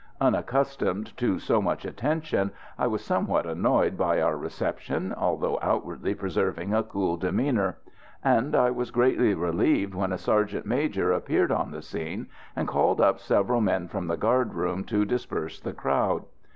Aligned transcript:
Unaccustomed 0.19 1.15
to 1.15 1.37
so 1.37 1.61
much 1.61 1.85
attention, 1.85 2.49
I 2.75 2.87
was 2.87 3.05
somewhat 3.05 3.45
annoyed 3.45 3.99
by 3.99 4.19
our 4.19 4.35
reception, 4.35 5.13
although 5.15 5.59
outwardly 5.61 6.15
preserving 6.15 6.73
a 6.73 6.81
cool 6.81 7.17
demeanour; 7.17 7.77
and 8.23 8.55
I 8.55 8.71
was 8.71 8.89
greatly 8.89 9.35
relieved 9.35 9.93
when 9.93 10.11
a 10.11 10.17
sergeant 10.17 10.65
major 10.65 11.11
appeared 11.11 11.51
on 11.51 11.69
the 11.69 11.83
scene 11.83 12.29
and 12.55 12.67
called 12.67 12.99
up 12.99 13.19
several 13.19 13.61
men 13.61 13.87
from 13.89 14.07
the 14.07 14.17
guard 14.17 14.55
room 14.55 14.83
to 14.85 15.05
disperse 15.05 15.59
the 15.59 15.71
crowd. 15.71 16.23